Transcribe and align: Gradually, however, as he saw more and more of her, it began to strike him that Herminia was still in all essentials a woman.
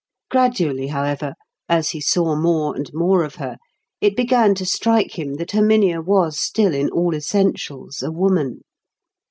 Gradually, 0.31 0.87
however, 0.87 1.35
as 1.69 1.91
he 1.91 2.01
saw 2.01 2.35
more 2.35 2.75
and 2.75 2.89
more 2.91 3.23
of 3.23 3.35
her, 3.35 3.57
it 4.01 4.15
began 4.15 4.55
to 4.55 4.65
strike 4.65 5.15
him 5.19 5.35
that 5.35 5.51
Herminia 5.51 6.01
was 6.01 6.39
still 6.39 6.73
in 6.73 6.89
all 6.89 7.13
essentials 7.13 8.01
a 8.01 8.09
woman. 8.11 8.61